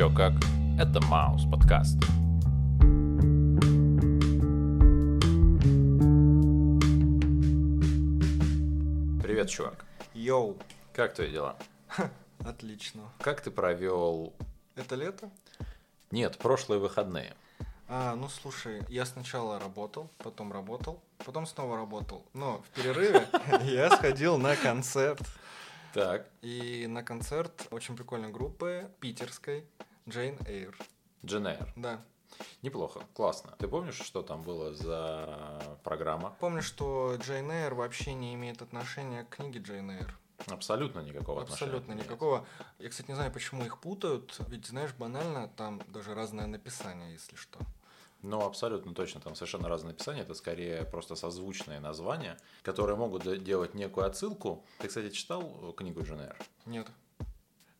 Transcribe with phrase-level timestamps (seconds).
[0.00, 0.32] еще как.
[0.78, 1.98] Это Маус подкаст.
[9.22, 9.84] Привет, чувак.
[10.14, 10.56] Йоу,
[10.94, 11.58] Как твои дела?
[12.38, 13.02] отлично.
[13.20, 14.32] Как ты провел...
[14.74, 15.28] Это лето?
[16.10, 17.34] Нет, прошлые выходные.
[17.86, 22.24] А, ну слушай, я сначала работал, потом работал, потом снова работал.
[22.32, 23.28] Но в перерыве
[23.64, 25.20] я сходил на концерт.
[25.92, 29.66] Так, И на концерт очень прикольной группы питерской
[30.10, 30.76] Джейн Эйр.
[31.24, 31.72] Дженейр.
[31.76, 32.02] Да.
[32.62, 33.54] Неплохо, классно.
[33.58, 36.34] Ты помнишь, что там было за программа?
[36.40, 40.18] Помню, что Джейн Эйр вообще не имеет отношения к книге Джейн Эйр.
[40.48, 41.70] Абсолютно никакого отношения.
[41.70, 42.04] Абсолютно нет.
[42.06, 42.46] никакого.
[42.78, 44.36] Я, кстати, не знаю, почему их путают.
[44.48, 47.58] Ведь, знаешь, банально, там даже разное написание, если что.
[48.22, 53.38] Ну, абсолютно точно, там совершенно разные написания, это скорее просто созвучные названия, которые могут де-
[53.38, 54.64] делать некую отсылку.
[54.78, 56.36] Ты, кстати, читал книгу Дженейр?
[56.66, 56.86] Нет,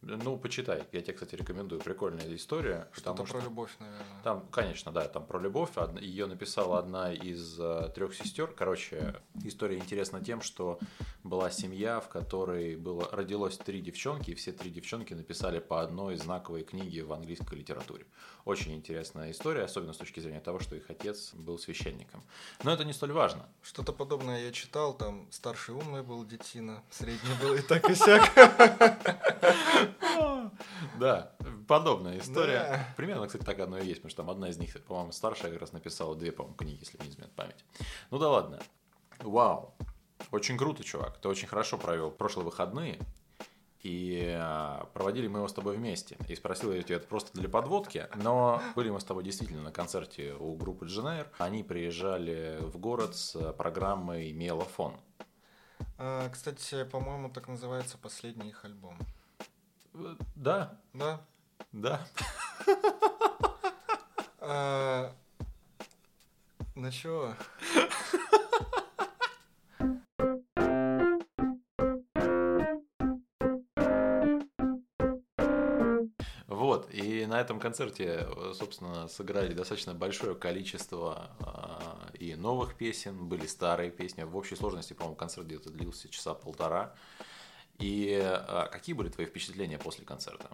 [0.03, 2.89] Ну, почитай, я тебе, кстати, рекомендую, прикольная история.
[2.93, 4.23] что-то про что любовь, наверное.
[4.25, 5.71] Там, конечно, да, там про любовь.
[6.01, 7.57] Ее написала одна из
[7.95, 8.49] трех сестер.
[8.49, 10.79] Короче, история интересна тем, что
[11.23, 16.17] была семья, в которой было, родилось три девчонки, и все три девчонки написали по одной
[16.17, 18.07] знаковой книге в английской литературе.
[18.47, 22.23] Очень интересная история, особенно с точки зрения того, что их отец был священником.
[22.65, 23.47] Но это не столь важно.
[23.63, 28.33] Что-то подобное я читал, там старший умный был детина, средний был и так и сяк.
[30.99, 31.33] Да,
[31.69, 32.87] подобная история.
[32.97, 35.61] Примерно, кстати, так оно и есть, потому что там одна из них, по-моему, старшая как
[35.61, 37.65] раз написала две, по-моему, книги, если не изменяет память.
[38.11, 38.61] Ну да ладно.
[39.19, 39.75] Вау.
[40.31, 41.19] Очень круто, чувак.
[41.19, 42.99] Ты очень хорошо провел прошлые выходные.
[43.83, 46.19] И а, проводили мы его с тобой вместе.
[46.29, 48.09] И спросил я тебя это просто для подводки.
[48.17, 51.29] Но были мы с тобой действительно на концерте у группы Дженейр.
[51.39, 54.95] Они приезжали в город с программой Мелофон.
[55.97, 58.99] А, Кстати, по-моему, так называется последний их альбом.
[59.93, 61.21] Да, Да?
[61.73, 62.07] да.
[64.41, 65.13] А,
[66.75, 67.35] Ну чё?
[76.47, 83.47] Вот, и на этом концерте, собственно, сыграли достаточно большое количество а, и новых песен, были
[83.47, 84.23] старые песни.
[84.23, 86.95] В общей сложности, по-моему, концерт где-то длился часа полтора.
[87.81, 90.51] И а, какие были твои впечатления после концерта?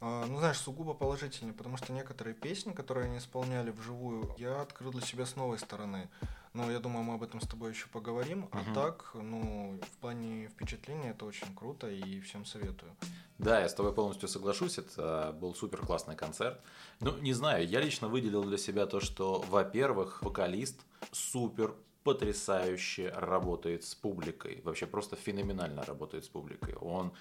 [0.00, 4.92] А, Ну, знаешь, сугубо положительный, потому что некоторые песни, которые они исполняли вживую, я открыл
[4.92, 6.08] для себя с новой стороны.
[6.54, 8.48] Но я думаю, мы об этом с тобой еще поговорим.
[8.52, 12.92] А так, ну, в плане впечатления это очень круто и всем советую.
[13.38, 16.60] Да, я с тобой полностью соглашусь, это был супер классный концерт.
[17.00, 20.80] Ну, не знаю, я лично выделил для себя то, что, во-первых, вокалист
[21.10, 21.74] супер
[22.04, 26.74] потрясающе работает с публикой, вообще просто феноменально работает с публикой.
[26.74, 27.12] Он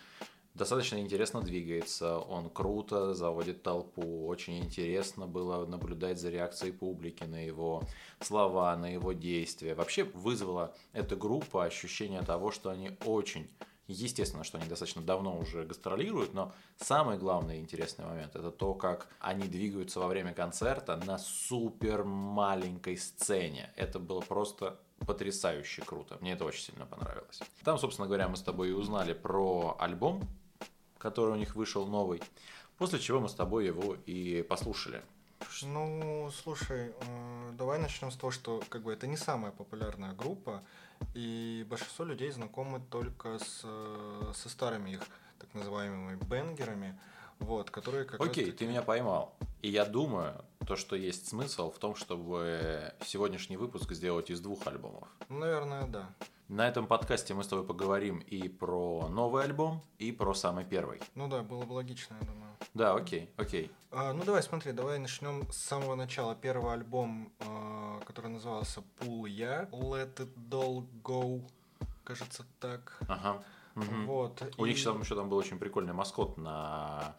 [0.53, 7.45] достаточно интересно двигается, он круто заводит толпу, очень интересно было наблюдать за реакцией публики на
[7.45, 7.83] его
[8.19, 9.75] слова, на его действия.
[9.75, 13.49] Вообще вызвала эта группа ощущение того, что они очень
[13.91, 19.07] Естественно, что они достаточно давно уже гастролируют, но самый главный интересный момент это то, как
[19.19, 23.71] они двигаются во время концерта на супер маленькой сцене.
[23.75, 26.17] Это было просто потрясающе круто.
[26.21, 27.41] Мне это очень сильно понравилось.
[27.63, 30.21] Там, собственно говоря, мы с тобой и узнали про альбом,
[30.97, 32.21] который у них вышел новый,
[32.77, 35.01] после чего мы с тобой его и послушали.
[35.63, 40.63] Ну, слушай, э, давай начнем с того, что как бы это не самая популярная группа,
[41.13, 45.01] и большинство людей знакомы только с, э, со старыми их
[45.39, 46.97] так называемыми бенгерами,
[47.39, 49.33] вот, которые как Окей, раз ты меня поймал.
[49.61, 54.65] И я думаю, то, что есть смысл в том, чтобы сегодняшний выпуск сделать из двух
[54.67, 55.07] альбомов.
[55.29, 56.09] Наверное, да.
[56.51, 60.99] На этом подкасте мы с тобой поговорим и про новый альбом, и про самый первый.
[61.15, 62.51] Ну да, было бы логично, я думаю.
[62.73, 63.71] Да, окей, окей.
[63.89, 66.35] А, ну давай, смотри, давай начнем с самого начала.
[66.35, 71.41] Первый альбом, э, который назывался Pull Я, Let It All Go,
[72.03, 72.97] кажется так.
[73.07, 73.41] Ага.
[73.75, 74.05] мгм.
[74.05, 74.43] Вот.
[74.57, 77.15] У них и- там еще там был очень прикольный маскот на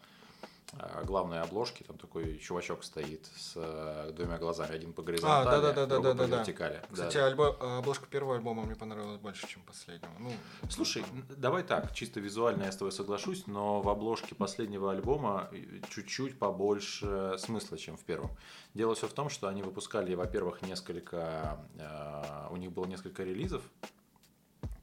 [1.05, 1.83] главной обложке.
[1.83, 4.73] Там такой чувачок стоит с э, двумя глазами.
[4.73, 6.13] Один по горизонтали, А, да-да-да-да-да-да.
[6.13, 6.81] другой по вертикали.
[6.91, 7.31] Кстати, Да.
[7.31, 10.11] альбо- а, обложка первого альбома мне понравилась больше, чем последнего.
[10.19, 10.31] Ну,
[10.69, 11.05] Слушай,
[11.37, 16.39] давай так, чисто визуально я с тобой соглашусь, но в обложке последнего альбома э, чуть-чуть
[16.39, 18.31] побольше смысла, чем в первом.
[18.73, 23.61] Дело все в том, что они выпускали, во-первых, несколько, э, у них было несколько релизов,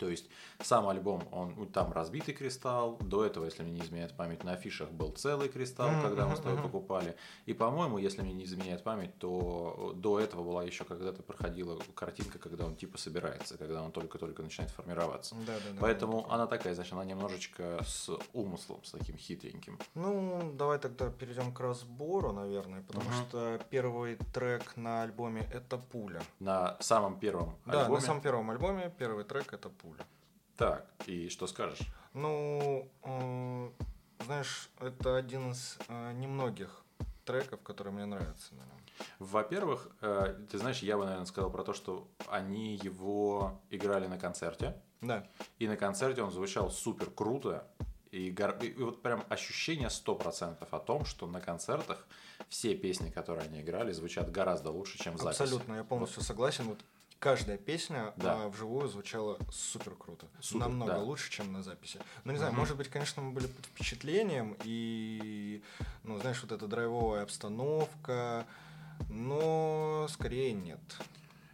[0.00, 0.30] То есть
[0.60, 4.90] сам альбом, он там разбитый кристалл, до этого, если мне не изменяет память, на афишах
[4.90, 7.14] был целый кристалл, когда мы с тобой покупали.
[7.44, 12.38] И, по-моему, если мне не изменяет память, то до этого была еще когда-то проходила картинка,
[12.38, 15.34] когда он типа собирается, когда он только-только начинает формироваться.
[15.46, 15.78] Да, да, да.
[15.80, 19.78] Поэтому она такая, значит, она немножечко с умыслом, с таким хитреньким.
[19.94, 23.28] Ну, давай тогда перейдем к разбору, наверное, потому Мгм.
[23.28, 26.22] что первый трек на альбоме это пуля.
[26.38, 28.00] На самом первом Да, альбоме.
[28.00, 29.89] на самом первом альбоме первый трек это пуля.
[30.56, 31.80] Так, и что скажешь?
[32.14, 32.88] Ну,
[34.24, 36.84] знаешь, это один из э, немногих
[37.24, 38.54] треков, которые мне нравятся.
[38.54, 38.80] наверное.
[39.18, 44.18] Во-первых, э, ты знаешь, я бы, наверное, сказал про то, что они его играли на
[44.18, 45.26] концерте, Да.
[45.58, 47.66] и на концерте он звучал супер круто,
[48.10, 52.06] и, гор- и- вот прям ощущение 100% о том, что на концертах
[52.48, 55.42] все песни, которые они играли, звучат гораздо лучше, чем записи.
[55.42, 56.64] Абсолютно, я полностью согласен.
[56.64, 56.80] Вот
[57.20, 58.44] каждая песня Да.
[58.44, 60.26] а, вживую звучала супер круто.
[60.40, 60.98] Супер, Намного да.
[60.98, 62.00] лучше, чем на записи.
[62.24, 62.60] Ну, не знаю, Мгм.
[62.60, 65.62] может быть, конечно, мы были под впечатлением, и,
[66.02, 68.46] ну, знаешь, вот эта драйвовая обстановка,
[69.08, 70.80] но скорее нет.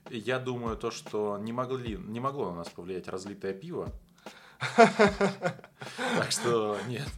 [0.09, 3.91] Я думаю, то, что не, могли, не могло на нас повлиять разлитое пиво.
[6.17, 7.09] Так что нет.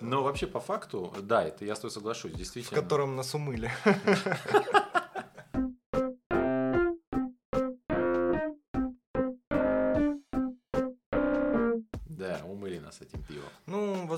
[0.00, 2.80] Но вообще по факту, да, это я с тобой соглашусь, В действительно.
[2.80, 3.70] котором нас умыли.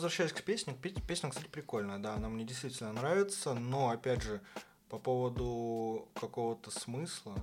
[0.07, 4.41] возвращаясь к песне, пе- песня, кстати, прикольная, да, она мне действительно нравится, но, опять же,
[4.89, 7.35] по поводу какого-то смысла,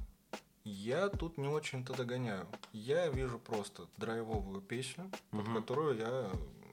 [0.63, 2.47] я тут не очень-то догоняю.
[2.71, 5.55] Я вижу просто драйвовую песню, под Мгм.
[5.61, 6.31] которую я,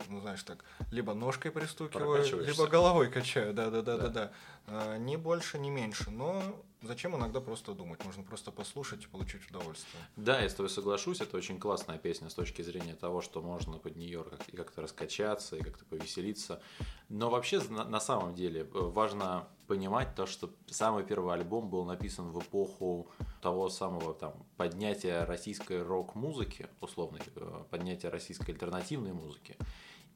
[0.09, 4.09] ну, знаешь, так, либо ножкой пристукиваю, либо головой качаю, да-да-да-да-да.
[4.09, 4.33] Да.
[4.69, 6.41] А, Ни больше, ни меньше, но
[6.83, 10.03] зачем иногда просто думать, можно просто послушать и получить удовольствие.
[10.17, 13.79] Да, я с тобой соглашусь, это очень классная песня с точки зрения того, что можно
[13.79, 16.61] под нее и как-то раскачаться, и как-то повеселиться.
[17.09, 21.85] Но вообще, на, на самом деле, э, важно понимать то, что самый первый альбом был
[21.85, 23.09] написан в эпоху
[23.41, 29.57] того самого там поднятия российской рок-музыки, условно, э, поднятия российской альтернативной музыки.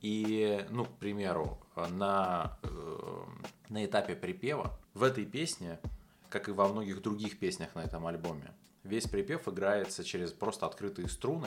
[0.01, 3.23] И, ну, к примеру, на, э,
[3.71, 5.79] на этапе припева в этой песне,
[6.35, 8.53] как и во многих других песнях на этом альбоме,
[8.83, 11.47] весь припев играется через просто открытые струны,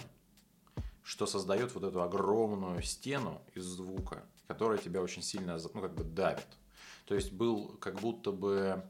[1.03, 6.05] что создает вот эту огромную стену из звука, которая тебя очень сильно, ну, как бы
[6.05, 6.47] давит.
[7.05, 8.81] То есть был как будто бы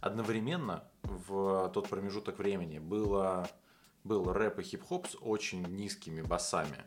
[0.00, 3.48] одновременно в тот промежуток времени было,
[4.02, 6.84] был рэп и хип-хоп с очень низкими басами,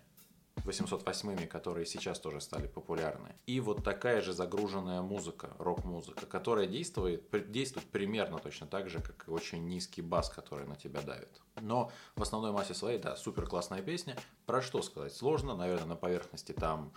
[0.67, 3.35] 808-ми, которые сейчас тоже стали популярны.
[3.45, 9.27] И вот такая же загруженная музыка, рок-музыка, которая действует, действует примерно точно так же, как
[9.27, 11.41] и очень низкий бас, который на тебя давит.
[11.61, 14.17] Но в основной массе своей, да, супер классная песня.
[14.45, 16.91] Про что сказать сложно, наверное, на поверхности там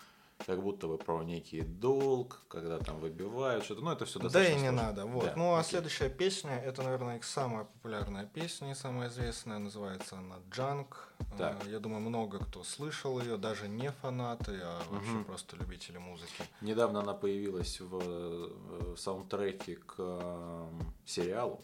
[0.47, 3.83] как будто бы про некий долг, когда там выбивают что-то.
[3.83, 4.83] Ну, это все Да достаточно и не сложно.
[4.83, 5.07] надо.
[5.07, 5.25] Вот.
[5.25, 5.71] Да, ну а окей.
[5.71, 9.59] следующая песня, это, наверное, их самая популярная песня самая известная.
[9.59, 11.09] Называется она Джанк.
[11.37, 11.65] Так.
[11.67, 15.25] Я думаю, много кто слышал ее, даже не фанаты, а вообще Мгм.
[15.25, 16.45] просто любители музыки.
[16.61, 20.69] Недавно она появилась в, э, саундтреке к э,
[21.05, 21.61] сериалу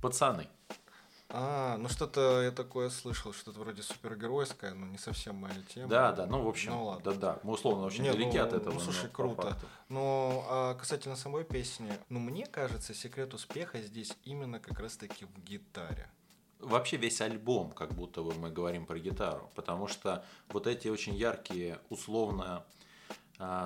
[0.00, 0.48] «Пацаны».
[1.32, 5.88] А, ну что-то я такое слышал, что-то вроде супергеройское, но не совсем моя тема.
[5.88, 7.12] Да, да, ну, в общем, Ну ладно.
[7.12, 8.74] да-да, мы условно очень Не, далеки ну, от этого.
[8.74, 9.56] ну, слушай, но круто.
[9.88, 15.44] Но а касательно самой песни, ну мне кажется, секрет успеха здесь именно как раз-таки в
[15.44, 16.10] гитаре.
[16.58, 21.14] Вообще весь альбом, как будто бы мы говорим про гитару, потому что вот эти очень
[21.14, 22.64] яркие, условно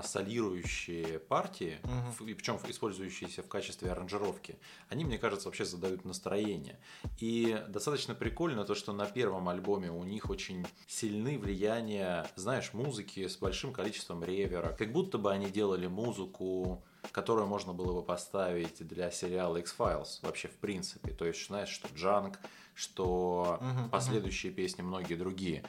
[0.05, 1.79] солирующие партии,
[2.21, 4.57] и причем использующиеся в качестве аранжировки,
[4.89, 6.79] они, мне кажется, вообще задают настроение.
[7.19, 13.27] И достаточно прикольно то, что на первом альбоме у них очень сильны влияния, знаешь, музыки
[13.27, 14.75] с большим количеством ревера.
[14.79, 20.49] Как будто бы они делали музыку, которую можно было бы поставить для сериала X-Files, вообще
[20.49, 21.13] в принципе.
[21.13, 22.39] То есть, знаешь, что Джанк,
[22.75, 23.91] что мгм.
[23.91, 25.65] последующие песни, многие другие.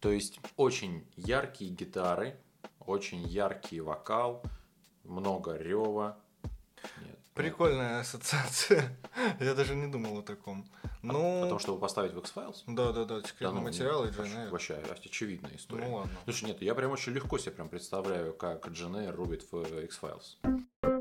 [0.00, 2.36] То есть, очень яркие гитары,
[2.86, 4.42] очень яркий вокал,
[5.04, 6.16] много рева.
[7.00, 8.96] Нет, Прикольная ассоциация.
[9.40, 10.64] Я даже не думал о таком.
[11.02, 12.62] Ну, Потому что его поставить в X-Files?
[12.66, 14.50] да, да, да, Да секретный ну, материал и нет, Джейн.
[14.50, 15.84] Вообще очевидная история.
[15.84, 16.12] Ну ладно.
[16.24, 20.93] Слушай, нет, я прям очень легко себе прям представляю, как Джен Эйр рубит в X-Files.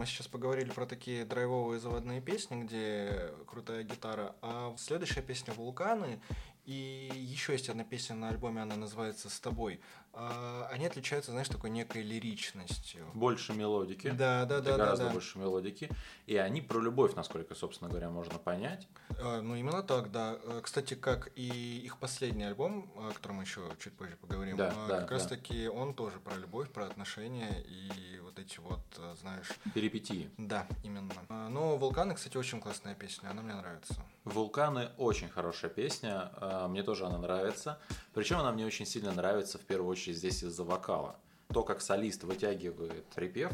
[0.00, 6.18] Мы сейчас поговорили про такие драйвовые заводные песни, где крутая гитара, а следующая песня «Вулканы»,
[6.66, 9.80] И еще есть одна песня на альбоме, она называется «С тобой».
[10.12, 13.06] А, они отличаются, знаешь, такой некой лиричностью.
[13.14, 14.10] Больше мелодики.
[14.10, 14.76] Да, да, да, да.
[14.76, 15.12] Гораздо да.
[15.12, 15.88] больше мелодики.
[16.26, 18.88] И они про любовь, насколько, собственно говоря, можно понять.
[19.20, 20.36] А, ну, именно так, да.
[20.42, 24.72] Э, кстати, как и их последний альбом, о котором мы еще чуть позже поговорим, Да,
[24.76, 25.14] а, да, как да.
[25.14, 28.80] раз таки он тоже про любовь, про отношения и вот эти вот,
[29.20, 30.28] знаешь, Перипетии.
[30.36, 31.12] да, именно.
[31.28, 33.94] А, Но «Вулканы», кстати, очень классная песня, она мне нравится.
[34.24, 37.78] Вулканы очень хорошая песня, а, мне тоже она нравится.
[38.12, 41.16] Причем она мне очень сильно нравится в первую очередь здесь из-за вокала.
[41.52, 43.52] То, как солист вытягивает припев,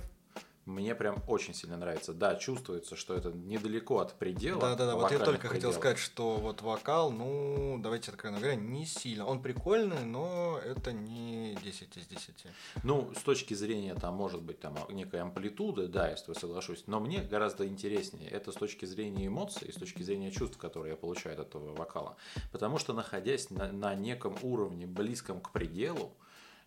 [0.66, 2.12] мне прям очень сильно нравится.
[2.12, 4.60] Да, чувствуется, что это недалеко от предела.
[4.60, 4.96] Да, да, да.
[4.96, 5.76] Вот я только хотел пределов.
[5.76, 9.26] сказать, что вот вокал, ну, давайте откровенно говоря, не сильно.
[9.26, 12.46] Он прикольный, но это не 10 из 10.
[12.82, 16.82] Ну, с точки зрения, там, может быть, там, некой амплитуды, да, я с тобой соглашусь,
[16.88, 20.96] но мне гораздо интереснее это с точки зрения эмоций, с точки зрения чувств, которые я
[20.96, 22.16] получаю от этого вокала.
[22.50, 26.12] Потому что, находясь на, на неком уровне, близком к пределу,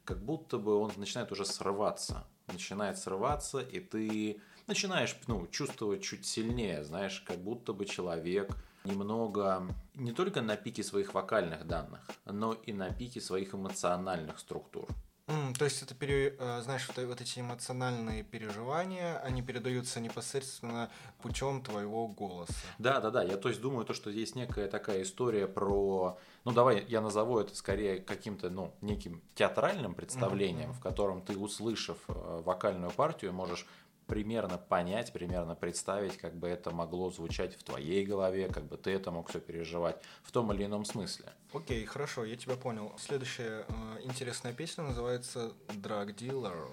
[0.10, 2.26] как будто бы он начинает уже срываться.
[2.48, 9.68] Начинает срываться, и ты начинаешь ну, чувствовать чуть сильнее, знаешь, как будто бы человек немного
[9.94, 14.88] не только на пике своих вокальных данных, но и на пике своих эмоциональных структур.
[15.30, 20.00] М, то есть это, пере- э, знаешь, вот, э- вот эти эмоциональные переживания, они передаются
[20.00, 20.90] непосредственно
[21.22, 22.54] путем твоего голоса.
[22.80, 23.22] Да, да, да.
[23.24, 26.18] Я то есть думаю, то, что есть некая такая история про.
[26.46, 30.80] Ну, давай я назову это скорее каким-то, ну, неким театральным представлением, мгм.
[30.80, 33.68] в котором ты, услышав э, вокальную партию, можешь
[34.10, 38.92] примерно понять, примерно представить, как бы это могло звучать в твоей голове, как бы ты
[38.92, 41.28] это мог все переживать в том или ином смысле.
[41.54, 42.92] Окей, хорошо, я тебя понял.
[42.98, 46.70] Следующая э, интересная песня называется «Drug Dealer».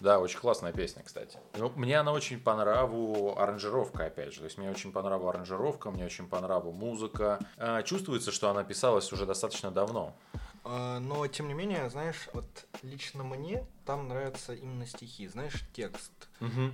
[0.00, 1.38] Да, очень классная песня, кстати.
[1.56, 4.40] Ну, мне она очень по нраву аранжировка, опять же.
[4.40, 7.38] То есть мне очень по нраву аранжировка, мне очень по нраву музыка.
[7.56, 10.16] А, Чувствуется, что она писалась уже достаточно давно.
[10.64, 12.46] А, Но, тем не менее, знаешь, вот
[12.82, 16.12] лично мне там нравятся именно стихи, знаешь, текст.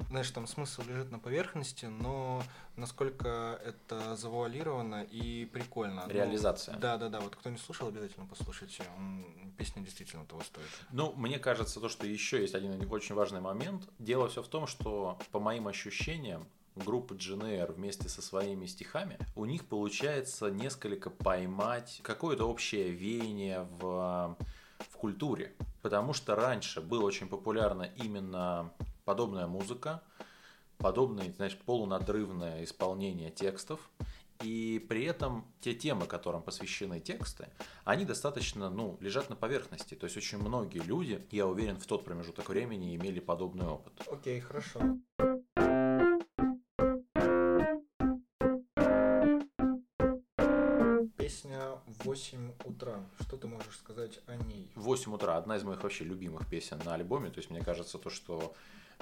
[0.08, 2.42] Знаешь, там смысл лежит на поверхности, но
[2.76, 6.04] насколько это завуалировано и прикольно.
[6.06, 6.76] Ну, Реализация.
[6.76, 7.20] Да, да, да.
[7.20, 8.84] Вот кто не слушал, обязательно послушайте.
[9.56, 10.66] Песня действительно того стоит.
[10.90, 13.88] Ну, мне кажется, то, что еще есть один очень важный момент.
[13.98, 19.44] Дело все в том, что, по моим ощущениям, группа GNR вместе со своими стихами, у
[19.44, 24.36] них получается несколько поймать какое-то общее веяние в,
[24.78, 25.54] в культуре.
[25.82, 28.72] Потому что раньше было очень популярно именно
[29.04, 30.02] подобная музыка,
[30.78, 33.90] подобное, знаешь, полунадрывное исполнение текстов.
[34.42, 37.48] И при этом те темы, которым посвящены тексты,
[37.84, 39.94] они достаточно, ну, лежат на поверхности.
[39.94, 43.92] То есть очень многие люди, я уверен, в тот промежуток времени имели подобный опыт.
[44.06, 44.80] Окей, хорошо.
[52.20, 53.00] 8 утра.
[53.20, 54.70] Что ты можешь сказать о ней?
[54.74, 57.30] В 8 утра одна из моих вообще любимых песен на альбоме.
[57.30, 58.54] То есть мне кажется то, что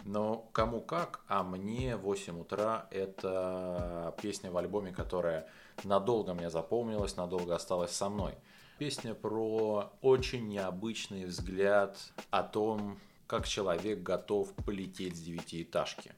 [0.05, 5.49] но кому как, а мне 8 утра это песня в альбоме, которая
[5.83, 8.35] надолго мне запомнилась, надолго осталась со мной.
[8.79, 11.99] Песня про очень необычный взгляд
[12.31, 16.13] о том, как человек готов полететь с девятиэтажки.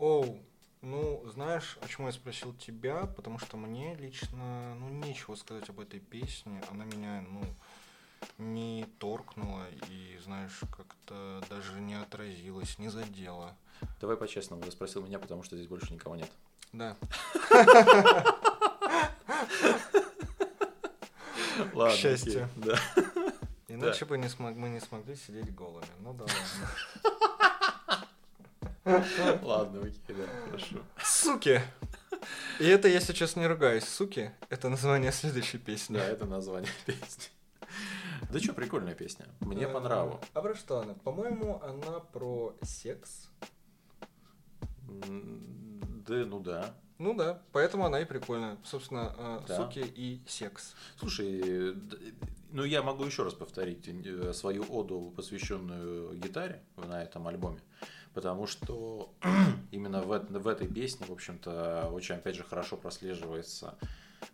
[0.00, 0.40] Оу,
[0.82, 3.06] ну, знаешь, почему я спросил тебя?
[3.06, 6.60] Потому что мне лично, ну, нечего сказать об этой песне.
[6.70, 7.42] Она меня, ну,
[8.38, 13.56] не торкнула и, знаешь, как-то даже не отразилась, не задела.
[14.00, 16.30] Давай по-честному, ты спросил меня, потому что здесь больше никого нет.
[16.72, 16.96] Да.
[21.74, 22.48] Ладно, счастью.
[22.56, 22.78] окей, Да.
[23.68, 25.86] Иначе бы не смог, мы не смогли сидеть голыми.
[26.00, 27.11] Ну да ладно.
[28.84, 30.76] Ладно, окей, да, хорошо.
[31.02, 31.60] Суки!
[32.60, 33.84] И это я сейчас не ругаюсь.
[33.84, 35.96] Суки— это название следующей песни.
[35.96, 37.24] Да, это название песни.
[38.30, 39.26] Да что, прикольная песня.
[39.40, 40.20] Мне по нраву.
[40.34, 40.94] А про что она?
[40.94, 43.28] По-моему, она про секс.
[44.88, 46.74] Да, ну да.
[46.98, 48.58] Ну да, поэтому она и прикольная.
[48.64, 49.56] Собственно, э, Да.
[49.56, 50.74] суки и секс.
[50.98, 51.74] Слушай,
[52.52, 57.60] ну я могу еще раз повторить э, свою оду, посвященную гитаре на этом альбоме.
[58.14, 59.12] Потому что
[59.70, 63.78] именно в, в этой песне, в общем-то, очень, опять же, хорошо прослеживается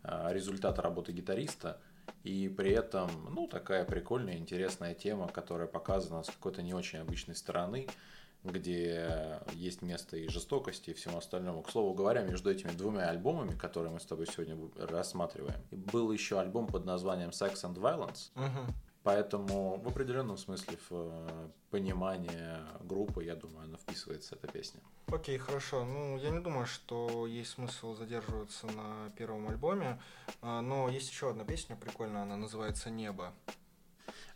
[0.02, 1.80] э, результат работы гитариста.
[2.24, 7.36] И при этом, ну, такая прикольная, интересная тема, которая показана с какой-то не очень обычной
[7.36, 7.86] стороны,
[8.44, 11.62] где есть место и жестокости, и всему остальному.
[11.62, 16.40] К слову говоря, между этими двумя альбомами, которые мы с тобой сегодня рассматриваем, был еще
[16.40, 18.30] альбом под названием Sex and Violence.
[18.34, 18.74] Мгм.
[19.02, 24.80] Поэтому в определенном смысле в э, понимание группы, я думаю, она вписывается, эта песня.
[25.06, 25.84] Окей, хорошо.
[25.84, 30.00] Ну, я не думаю, что есть смысл задерживаться на первом альбоме,
[30.42, 33.32] а, но есть еще одна песня прикольная, она называется «Небо».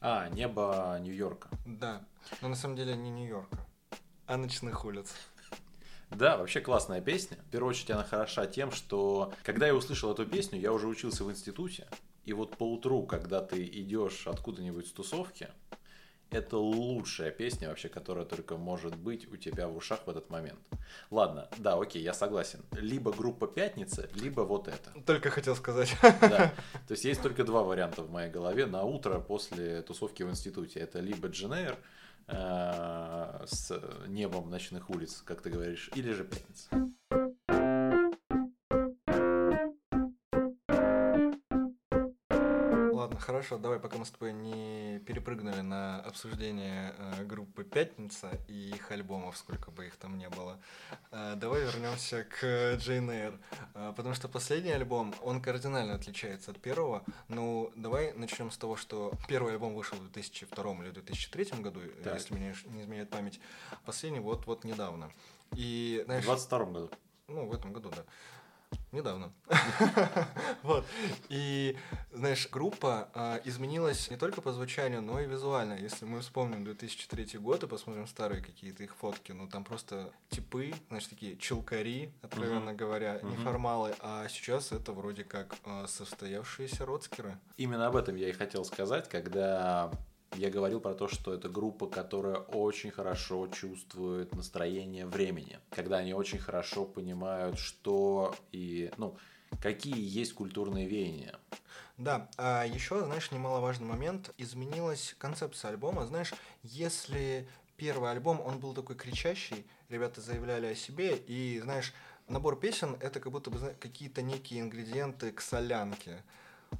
[0.00, 1.50] А, «Небо Нью-Йорка».
[1.66, 2.02] Да,
[2.40, 3.58] но на самом деле не Нью-Йорка,
[4.26, 5.12] а «Ночных улиц».
[6.10, 7.38] Да, вообще классная песня.
[7.48, 11.24] В первую очередь она хороша тем, что когда я услышал эту песню, я уже учился
[11.24, 11.86] в институте,
[12.24, 15.48] и вот по утру, когда ты идешь откуда-нибудь с тусовки,
[16.32, 20.58] это лучшая песня вообще, которая только может быть у тебя в ушах в этот момент.
[21.10, 22.60] Ладно, да, окей, я согласен.
[22.72, 24.92] Либо группа «Пятница», либо вот это.
[25.04, 25.94] Только хотел сказать.
[26.00, 26.52] Да.
[26.88, 30.80] То есть есть только два варианта в моей голове на утро после тусовки в институте.
[30.80, 31.76] Это либо Дженейр
[32.28, 36.68] э, с небом ночных улиц, как ты говоришь, или же «Пятница».
[43.42, 48.92] Хорошо, давай, пока мы с тобой не перепрыгнули на обсуждение э, группы Пятница и их
[48.92, 50.60] альбомов, сколько бы их там не было,
[51.10, 53.38] э, давай вернемся к Джейн Эйр.
[53.74, 57.02] Э, потому что последний альбом, он кардинально отличается от первого.
[57.26, 62.14] Ну, давай начнем с того, что первый альбом вышел в 2002 или 2003 году, так.
[62.14, 63.40] если меня не изменяет память.
[63.84, 65.10] Последний вот-вот недавно.
[65.56, 66.90] И, знаешь, в 22 году.
[67.26, 68.04] Ну, в этом году, да.
[68.92, 69.32] Недавно.
[70.62, 70.84] вот.
[71.28, 71.76] И,
[72.12, 75.74] знаешь, группа а, изменилась не только по звучанию, но и визуально.
[75.74, 80.74] Если мы вспомним 2003 год и посмотрим старые какие-то их фотки, ну там просто типы,
[80.88, 82.76] знаешь, такие челкари, откровенно uh-huh.
[82.76, 83.30] говоря, uh-huh.
[83.30, 87.38] неформалы, а сейчас это вроде как а, состоявшиеся родскеры.
[87.56, 89.90] Именно об этом я и хотел сказать, когда
[90.34, 96.14] я говорил про то, что это группа, которая очень хорошо чувствует настроение времени, когда они
[96.14, 99.16] очень хорошо понимают, что и, ну,
[99.60, 101.38] какие есть культурные веяния.
[101.98, 106.06] Да, а еще, знаешь, немаловажный момент, изменилась концепция альбома.
[106.06, 107.46] Знаешь, если
[107.76, 111.92] первый альбом, он был такой кричащий, ребята заявляли о себе, и, знаешь,
[112.28, 116.22] набор песен это как будто бы какие-то некие ингредиенты к солянке.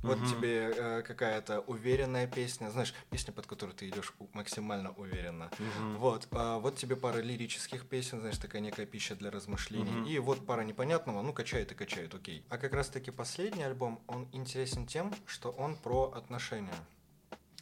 [0.03, 0.27] Вот угу.
[0.27, 5.51] тебе э, какая-то уверенная песня, знаешь, песня, под которую ты идешь максимально уверенно.
[5.59, 5.99] Угу.
[5.99, 10.01] Вот, э, вот тебе пара лирических песен, знаешь, такая некая пища для размышлений.
[10.01, 10.09] Угу.
[10.09, 12.45] И вот пара непонятного, ну качает и качает, окей.
[12.49, 16.75] А как раз-таки последний альбом, он интересен тем, что он про отношения.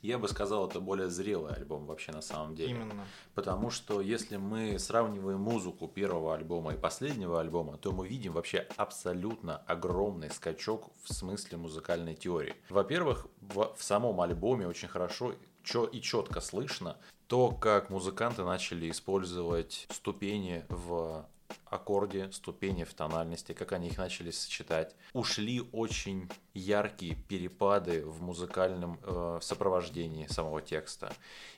[0.03, 2.71] Я бы сказал, это более зрелый альбом вообще на самом деле.
[2.71, 3.07] Именно.
[3.35, 8.67] Потому что если мы сравниваем музыку первого альбома и последнего альбома, то мы видим вообще
[8.77, 12.55] абсолютно огромный скачок в смысле музыкальной теории.
[12.69, 15.35] Во-первых, в, в самом альбоме очень хорошо
[15.93, 21.29] и четко слышно то, как музыканты начали использовать ступени в
[21.71, 24.95] аккорде, ступени в тональности, как они их начали сочетать.
[25.13, 31.13] Ушли очень яркие перепады в музыкальном э, сопровождении самого текста.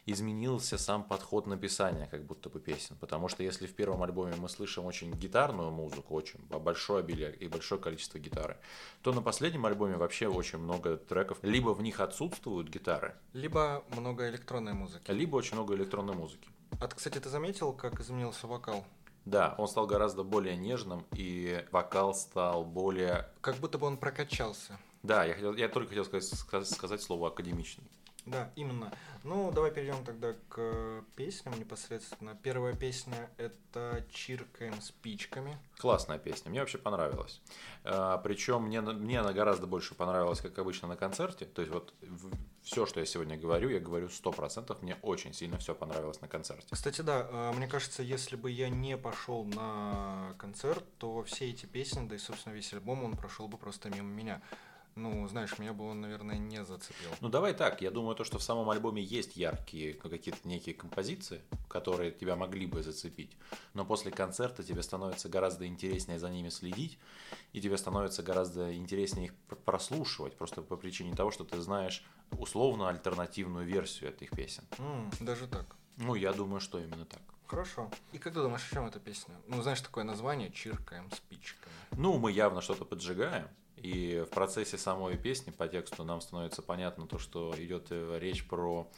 [0.04, 4.48] Изменился сам подход написания как будто бы песен, потому что если в первом альбоме мы
[4.48, 8.58] слышим очень гитарную музыку, очень большое обилие и большое количество гитары,
[9.02, 11.38] то на последнем альбоме вообще очень много треков.
[11.42, 15.10] Либо в них отсутствуют гитары, либо много электронной музыки.
[15.10, 16.48] Либо очень много электронной музыки.
[16.80, 18.84] А ты, кстати, ты заметил, как изменился вокал?
[19.24, 23.28] Да, он стал гораздо более нежным, и вокал стал более...
[23.40, 24.78] Как будто бы он прокачался.
[25.02, 27.84] Да, я, хотел, я только хотел сказать, сказать слово академичный.
[28.24, 28.92] Да, именно.
[29.24, 32.36] Ну, давай перейдем тогда к песням непосредственно.
[32.40, 35.58] Первая песня это «Чиркаем спичками».
[35.78, 37.40] Классная песня, мне вообще понравилась.
[37.84, 41.46] А, причем мне, мне она гораздо больше понравилась, как обычно, на концерте.
[41.46, 41.92] То есть вот
[42.62, 44.82] все, что я сегодня говорю, я говорю сто процентов.
[44.82, 46.66] Мне очень сильно все понравилось на концерте.
[46.70, 51.66] Кстати, да, а, мне кажется, если бы я не пошел на концерт, то все эти
[51.66, 54.40] песни, да и, собственно, весь альбом, он прошел бы просто мимо меня
[54.94, 57.10] ну, знаешь, меня бы он, наверное, не зацепил.
[57.20, 57.80] Ну, давай так.
[57.80, 62.66] Я думаю, то, что в самом альбоме есть яркие какие-то некие композиции, которые тебя могли
[62.66, 63.36] бы зацепить.
[63.74, 66.98] Но после концерта тебе становится гораздо интереснее за ними следить,
[67.52, 72.88] и тебе становится гораздо интереснее их прослушивать, просто по причине того, что ты знаешь условно
[72.88, 74.64] альтернативную версию этих песен.
[74.78, 75.66] Mm, даже так.
[75.96, 77.20] Ну, я думаю, что именно так.
[77.46, 77.90] Хорошо.
[78.12, 79.34] И как ты думаешь, о чем эта песня?
[79.46, 81.74] Ну, знаешь, такое название «Чиркаем спичками».
[81.90, 83.46] Ну, мы явно что-то поджигаем.
[83.82, 88.46] И в процессе самой песни по тексту нам становится понятно то, что идет э, речь
[88.46, 88.88] про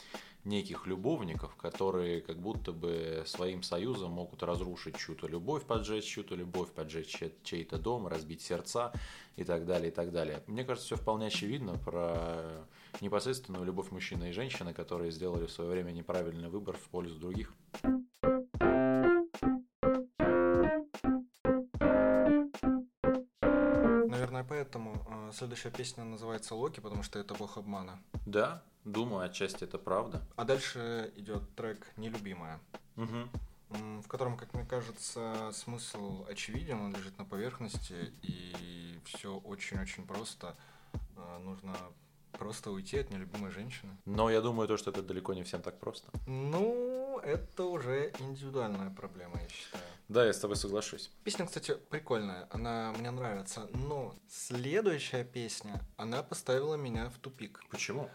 [0.44, 6.70] неких любовников, которые как будто бы своим союзом могут разрушить чью-то любовь, поджечь чью-то любовь,
[6.70, 8.92] поджечь чей-то дом, разбить сердца
[9.36, 10.42] и так далее, и так далее.
[10.46, 12.66] Мне кажется, все вполне очевидно про
[13.00, 17.54] непосредственную любовь мужчины и женщины, которые сделали в свое время неправильный выбор в пользу других.
[25.34, 27.98] Следующая песня называется Локи, потому что это бог обмана.
[28.26, 30.20] Да, Думаю, отчасти это правда.
[30.36, 32.60] А дальше идет трек «Нелюбимая»,
[32.96, 40.06] м, в котором, как мне кажется, смысл очевиден, он лежит на поверхности, и все очень-очень
[40.06, 40.54] просто.
[41.16, 41.74] А, Нужно
[42.32, 43.96] просто уйти от нелюбимой женщины.
[44.04, 46.10] Но я думаю, то, что это далеко не всем так просто.
[46.26, 49.84] Ну, это уже индивидуальная проблема, я считаю.
[50.08, 51.10] Да, я с тобой соглашусь.
[51.24, 57.60] Песня, кстати, прикольная, она мне нравится, но следующая песня, она поставила меня в тупик.
[57.70, 58.10] Почему?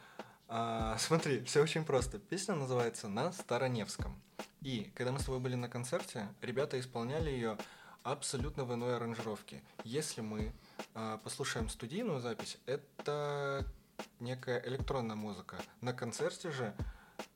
[0.47, 2.19] А, смотри, все очень просто.
[2.19, 4.21] Песня называется «На Староневском».
[4.61, 7.57] И когда мы с тобой были на концерте, ребята исполняли ее
[8.03, 9.63] абсолютно в иной аранжировке.
[9.83, 10.53] Если мы
[10.93, 13.65] а, послушаем студийную запись, это
[14.19, 15.57] некая электронная музыка.
[15.81, 16.75] На концерте же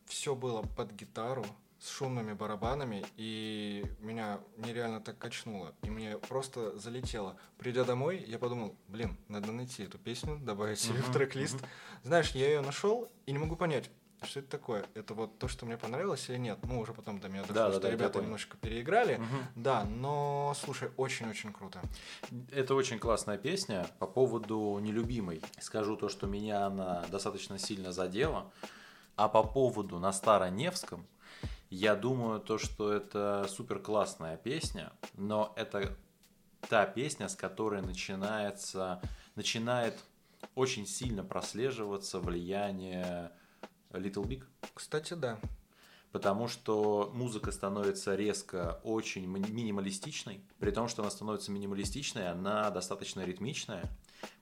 [0.06, 1.46] все было под гитару
[1.84, 7.36] с шумными барабанами, и меня нереально так качнуло, и мне просто залетело.
[7.58, 11.58] Придя домой, я подумал, блин, надо найти эту песню, добавить себе в трек-лист.
[12.04, 13.90] Знаешь, я ее нашел и не могу понять,
[14.22, 14.86] что это такое.
[14.94, 16.60] Это вот то, что мне понравилось или нет.
[16.64, 19.20] Ну, уже потом до меня дошло, Да, что да, ребята немножко переиграли.
[19.56, 21.82] Да, но, слушай, очень-очень круто.
[22.50, 23.86] Это очень классная песня.
[24.00, 25.42] По поводу нелюбимой.
[25.60, 28.50] Скажу то, что меня она достаточно сильно задела.
[29.18, 31.06] А по поводу на Староневском,
[31.74, 35.98] я думаю то, что это супер классная песня, но это
[36.70, 39.02] та песня, с которой начинается,
[39.36, 40.00] начинает
[40.54, 43.32] очень сильно прослеживаться влияние
[43.90, 44.44] Little Big.
[44.74, 45.40] Кстати, да.
[46.12, 50.44] Потому что музыка становится резко очень ми- минималистичной.
[50.60, 53.90] При том, что она становится минималистичной, она достаточно ритмичная.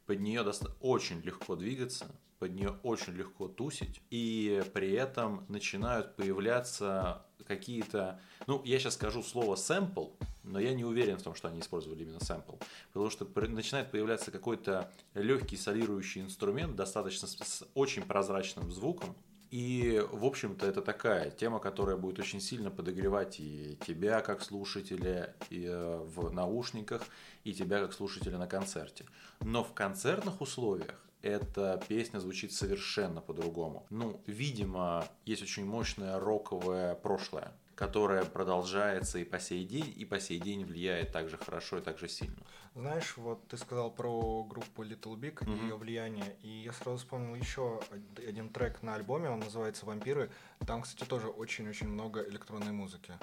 [0.06, 2.12] Под нее доста- очень легко двигаться,
[2.42, 4.02] под нее очень легко тусить.
[4.10, 8.20] И при этом начинают появляться какие-то...
[8.48, 10.08] Ну, я сейчас скажу слово «сэмпл»,
[10.44, 12.56] но я не уверен в том, что они использовали именно сэмпл.
[12.94, 19.16] Потому что начинает появляться какой-то легкий солирующий инструмент, достаточно с, с очень прозрачным звуком,
[19.52, 25.36] и, в общем-то, это такая тема, которая будет очень сильно подогревать и тебя как слушателя
[25.52, 27.04] и, э, в наушниках,
[27.44, 29.06] и тебя как слушателя на концерте.
[29.42, 33.86] Но в концертных условиях эта песня звучит совершенно по-другому.
[33.90, 40.20] Ну, видимо, есть очень мощное роковое прошлое, которое продолжается и по сей день, и по
[40.20, 42.38] сей день влияет так же хорошо и так же сильно.
[42.76, 45.64] Знаешь, вот ты сказал про группу Little Big и Мгм.
[45.64, 47.82] ее влияние, и я сразу вспомнил еще
[48.26, 50.32] один трек на альбоме, он называется «Вампиры».
[50.66, 53.14] Там, кстати, тоже очень-очень много электронной музыки.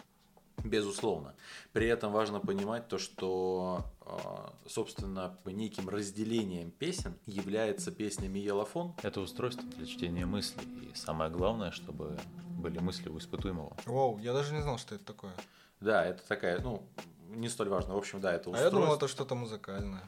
[0.64, 1.34] Безусловно.
[1.72, 8.94] При этом важно понимать то, что, э, собственно, по неким разделением песен является песня Миелофон.
[9.02, 10.64] Это устройство для чтения мыслей.
[10.90, 12.18] И самое главное, чтобы
[12.58, 13.76] были мысли у испытуемого.
[13.86, 15.32] Воу, я даже не знал, что это такое.
[15.80, 16.82] Да, это такая, ну,
[17.28, 17.94] не столь важно.
[17.94, 18.64] В общем, да, это А устройство.
[18.64, 20.02] я думал, это что-то музыкальное.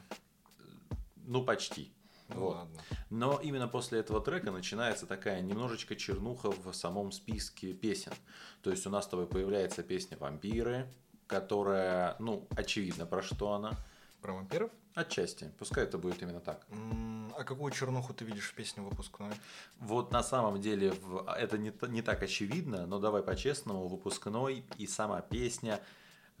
[1.25, 1.91] Ну, почти.
[2.33, 2.55] Ну Вот.
[2.55, 2.79] ладно.
[3.09, 8.13] Но именно после этого трека начинается такая немножечко чернуха в самом списке песен.
[8.61, 10.87] То есть у нас с тобой появляется песня «Вампиры»,
[11.27, 13.71] которая, ну, очевидно, про что она.
[14.21, 14.69] Про вампиров?
[14.93, 15.49] Отчасти.
[15.57, 16.67] Пускай это будет именно так.
[17.37, 19.31] А какую чернуху ты видишь в песне выпускной?
[19.79, 20.93] Вот на самом деле
[21.37, 25.79] это не, не так очевидно, но давай по-честному, выпускной и сама песня.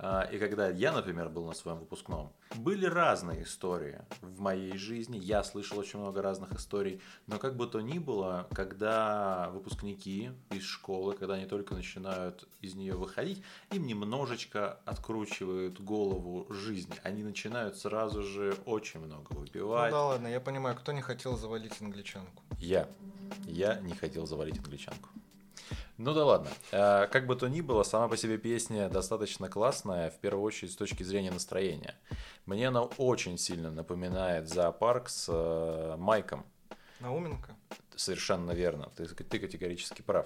[0.03, 5.17] А, И когда я, например, был на своем выпускном, были разные истории в моей жизни.
[5.17, 6.99] Я слышал очень много разных историй.
[7.27, 12.73] Но как бы то ни было, когда выпускники из школы, когда они только начинают из
[12.73, 16.95] нее выходить, им немножечко откручивают голову жизни.
[17.03, 19.91] Они начинают сразу же очень много Ну выпивать.
[19.91, 22.43] да ладно, я понимаю, кто не хотел завалить англичанку.
[22.59, 22.87] Я.
[23.45, 25.09] Я не хотел завалить англичанку.
[26.03, 26.49] Ну да ладно.
[26.71, 30.73] Э, Как бы то ни было, сама по себе песня достаточно классная, в первую очередь
[30.73, 31.93] с точки зрения настроения.
[32.47, 36.43] Мне она очень сильно напоминает зоопарк с э, Майком.
[37.01, 37.55] Науменко?
[37.95, 40.25] Совершенно верно, ты, ты категорически прав.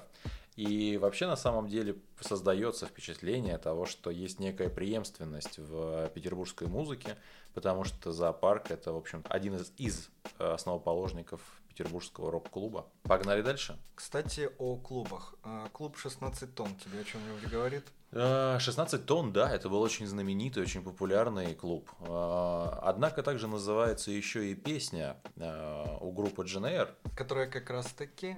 [0.55, 7.17] И вообще на самом деле создается впечатление того, что есть некая преемственность в петербургской музыке,
[7.53, 10.09] потому что зоопарк это, в общем, один из, из
[10.39, 11.41] э, основоположников
[11.75, 12.87] петербургского рок-клуба.
[13.03, 13.77] Погнали дальше.
[13.95, 15.35] Кстати, о клубах.
[15.43, 17.83] А, Клуб 16 тонн тебе о чем-нибудь говорит?
[18.11, 21.91] Э, 16 тонн, да, это был очень знаменитый, очень популярный клуб.
[21.99, 25.17] Э, Однако также называется еще и песня
[25.99, 26.93] у группы GNR.
[27.15, 28.37] Которая как раз-таки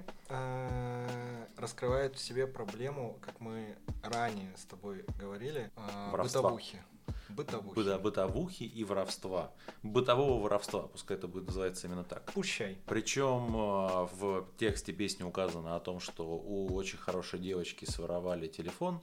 [1.56, 5.70] раскрывает в себе проблему, как мы ранее с тобой говорили,
[6.10, 6.42] Воровства.
[6.42, 6.82] бытовухи.
[7.28, 7.78] Бытовухи.
[7.78, 9.52] Быта- бытовухи и воровства.
[9.82, 12.32] Бытового воровства, пускай это будет называется именно так.
[12.32, 12.78] Пущай.
[12.86, 19.00] Причем э, в тексте песни указано о том, что у очень хорошей девочки своровали телефон,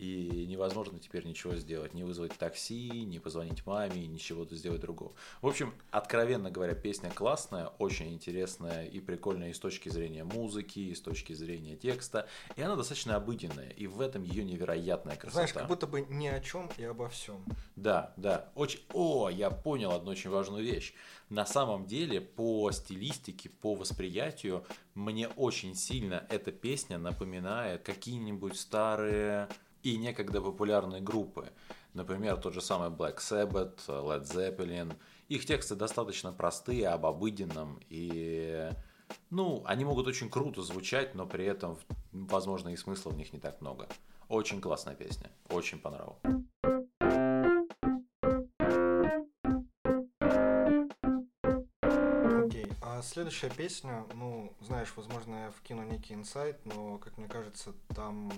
[0.00, 5.12] и невозможно теперь ничего сделать, не вызвать такси, не позвонить маме, ничего сделать другого.
[5.42, 10.78] В общем, откровенно говоря, песня классная, очень интересная и прикольная и с точки зрения музыки,
[10.78, 15.46] и с точки зрения текста, и она достаточно обыденная, и в этом ее невероятная красота.
[15.46, 17.44] Знаешь, как будто бы ни о чем и обо всем.
[17.76, 18.80] Да, да, очень.
[18.92, 20.94] О, я понял одну очень важную вещь.
[21.28, 29.48] На самом деле, по стилистике, по восприятию, мне очень сильно эта песня напоминает какие-нибудь старые
[29.82, 31.50] и некогда популярные группы.
[31.94, 34.94] Например, тот же самый Black Sabbath, Led Zeppelin.
[35.28, 37.80] Их тексты достаточно простые, об обыденном.
[37.88, 38.70] И,
[39.30, 41.78] ну, они могут очень круто звучать, но при этом,
[42.12, 43.88] возможно, и смысла в них не так много.
[44.28, 45.30] Очень классная песня.
[45.48, 46.20] Очень понравилась.
[53.02, 58.30] Следующая песня, ну, знаешь, возможно, я вкину некий инсайт, но, как мне кажется, там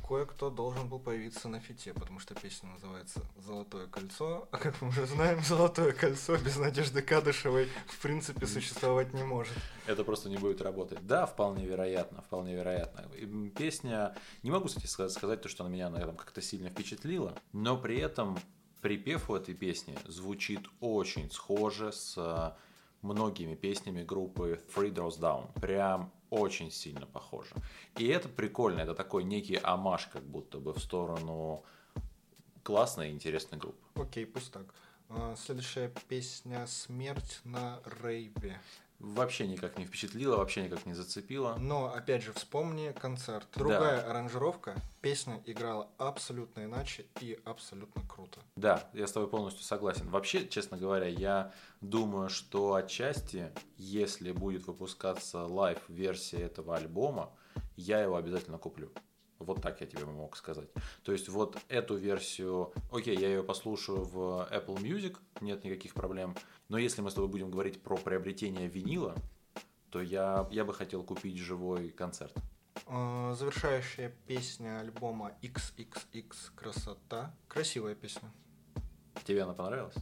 [0.00, 4.88] кое-кто должен был появиться на фите, потому что песня называется «Золотое кольцо», а как мы
[4.88, 9.54] уже знаем, «Золотое кольцо» без Надежды Кадышевой в принципе существовать не может.
[9.86, 11.06] Это просто не будет работать.
[11.06, 13.08] Да, вполне вероятно, вполне вероятно.
[13.56, 17.76] Песня, не могу, кстати, сказать то, что она меня на этом как-то сильно впечатлила, но
[17.76, 18.38] при этом
[18.80, 22.56] припев у этой песни звучит очень схоже с
[23.02, 25.60] многими песнями группы Three Doors Down.
[25.60, 27.54] Прям очень сильно похоже.
[27.96, 31.64] И это прикольно, это такой некий амаш, как будто бы в сторону
[32.62, 33.78] классной и интересной группы.
[33.94, 34.74] Окей, пусть так.
[35.08, 38.60] А, следующая песня «Смерть на рейве»
[38.98, 41.56] вообще никак не впечатлила, вообще никак не зацепила.
[41.58, 43.46] Но, опять же, вспомни концерт.
[43.54, 44.10] Другая да.
[44.10, 48.40] аранжировка, песня играла абсолютно иначе и абсолютно круто.
[48.56, 50.08] Да, я с тобой полностью согласен.
[50.08, 57.30] Вообще, честно говоря, я думаю, что отчасти, если будет выпускаться лайв-версия этого альбома,
[57.76, 58.90] я его обязательно куплю.
[59.38, 60.68] Вот так я тебе мог сказать.
[61.02, 66.34] То есть вот эту версию, окей, я ее послушаю в Apple Music, нет никаких проблем.
[66.68, 69.14] Но если мы с тобой будем говорить про приобретение винила,
[69.90, 72.34] то я, я бы хотел купить живой концерт.
[72.86, 77.34] А, завершающая песня альбома XXX «Красота».
[77.48, 78.32] Красивая песня.
[79.24, 79.96] Тебе она понравилась?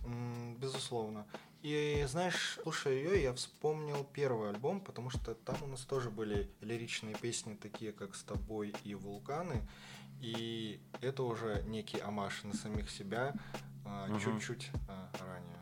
[0.59, 1.27] Безусловно.
[1.65, 6.51] И знаешь, слушая ее, я вспомнил первый альбом, потому что там у нас тоже были
[6.61, 9.67] лиричные песни, такие как «С тобой» и «Вулканы».
[10.21, 13.33] И это уже некий амаш на самих себя
[13.87, 14.21] угу.
[14.21, 15.57] чуть-чуть а, ранее.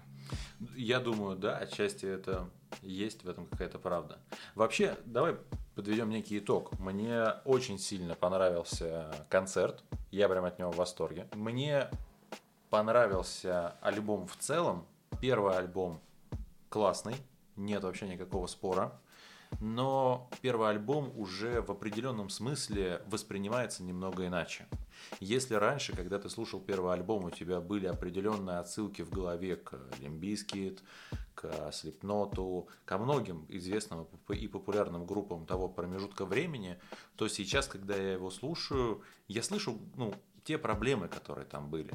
[0.74, 4.18] Я думаю, да, отчасти это есть в этом какая-то правда.
[4.56, 5.36] Вообще, давай
[5.76, 6.76] подведем некий итог.
[6.80, 9.84] Мне очень сильно понравился концерт.
[10.10, 11.28] Я прям от него в восторге.
[11.32, 11.88] Мне
[12.70, 14.84] понравился альбом в целом.
[15.20, 16.00] Первый альбом
[16.68, 17.16] классный,
[17.56, 19.00] нет вообще никакого спора.
[19.60, 24.66] Но первый альбом уже в определенном смысле воспринимается немного иначе.
[25.20, 29.74] Если раньше, когда ты слушал первый альбом, у тебя были определенные отсылки в голове к
[30.00, 30.80] Limbiskit,
[31.34, 36.78] к Slipknot, ко многим известным и популярным группам того промежутка времени,
[37.16, 41.92] то сейчас, когда я его слушаю, я слышу ну, те проблемы, которые там были.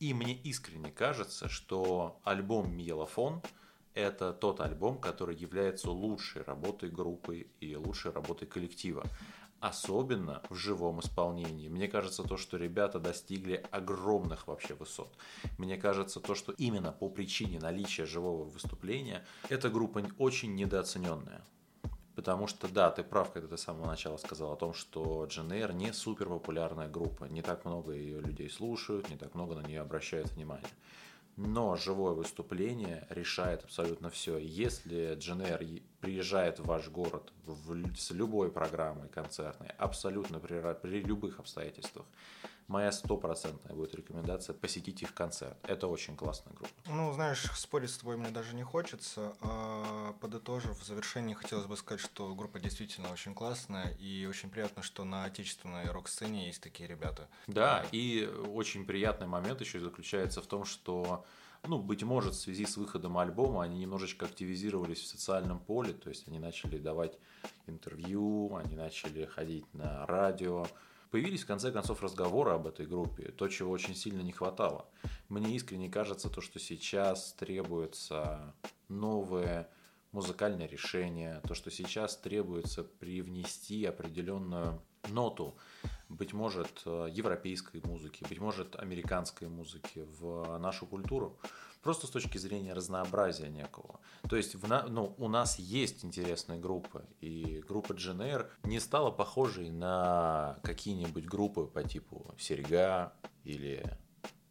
[0.00, 3.42] И мне искренне кажется, что альбом Миелофон–
[3.94, 9.04] это тот альбом, который является лучшей работой группы и лучшей работой коллектива.
[9.60, 11.68] Особенно в живом исполнении.
[11.68, 15.16] Мне кажется, то, что ребята достигли огромных вообще высот.
[15.56, 21.42] Мне кажется, то, что именно по причине наличия живого выступления, эта группа очень недооцененная.
[22.14, 25.48] Потому что, да, ты прав, когда ты с самого начала сказал о том, что Джен
[25.76, 27.24] не супер популярная группа.
[27.24, 30.68] Не так много ее людей слушают, не так много на нее обращают внимание.
[31.36, 34.38] Но живое выступление решает абсолютно все.
[34.38, 35.42] Если Джен
[36.00, 42.06] приезжает в ваш город в, с любой программой концертной, абсолютно при, при любых обстоятельствах,
[42.68, 45.56] моя стопроцентная будет рекомендация посетить их концерт.
[45.64, 46.72] Это очень классная группа.
[46.86, 49.34] Ну, знаешь, спорить с тобой мне даже не хочется.
[49.40, 54.82] А подытожив, в завершении хотелось бы сказать, что группа действительно очень классная, и очень приятно,
[54.82, 57.28] что на отечественной рок-сцене есть такие ребята.
[57.46, 61.24] Да, и очень приятный момент еще заключается в том, что
[61.66, 66.10] ну, быть может, в связи с выходом альбома они немножечко активизировались в социальном поле, то
[66.10, 67.18] есть они начали давать
[67.66, 70.66] интервью, они начали ходить на радио,
[71.10, 74.86] Появились в конце концов разговоры об этой группе, то, чего очень сильно не хватало.
[75.28, 78.54] Мне искренне кажется, то, что сейчас требуется
[78.88, 79.68] новое
[80.12, 85.56] музыкальное решение, то, что сейчас требуется привнести определенную ноту
[86.08, 91.38] быть может, э, европейской музыки, быть может, американской музыки в нашу культуру.
[91.84, 94.00] Просто с точки зрения разнообразия некого.
[94.28, 99.70] То есть в ну, у нас есть интересные группы, и группа GNR не стала похожей
[99.70, 103.12] на какие-нибудь группы по типу Серега
[103.44, 103.84] или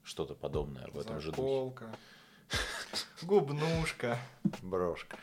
[0.03, 1.85] что-то подобное в этом же духе.
[3.23, 4.19] Губнушка.
[4.61, 5.17] Брошка.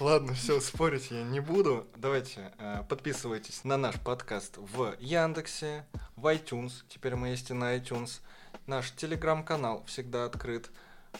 [0.00, 1.86] Ладно, все, спорить я не буду.
[1.96, 6.72] Давайте э, подписывайтесь на наш подкаст в Яндексе, в iTunes.
[6.88, 8.20] Теперь мы есть и на iTunes.
[8.66, 10.72] Наш телеграм-канал всегда открыт.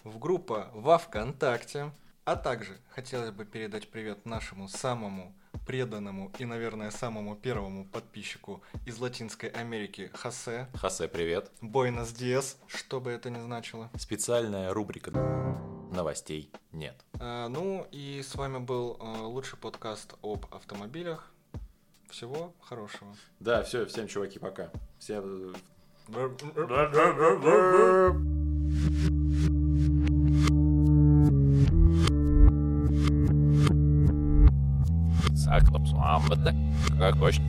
[0.02, 1.92] В группа во ВКонтакте.
[2.24, 5.34] А также хотелось бы передать привет нашему самому
[5.66, 10.68] преданному и, наверное, самому первому подписчику из Латинской Америки Хосе.
[10.74, 11.50] Хосе, привет.
[11.60, 13.90] Бойнос Диас, что бы это ни значило.
[13.98, 15.10] Специальная рубрика
[15.92, 16.96] новостей нет.
[17.20, 21.30] А, ну и с вами был э, лучший подкаст об автомобилях.
[22.10, 23.14] Всего хорошего.
[23.40, 24.70] Да, все, всем чуваки, пока.
[24.98, 25.54] Всем
[35.56, 36.54] أكثر بصعام بدك
[36.98, 37.40] كاك باش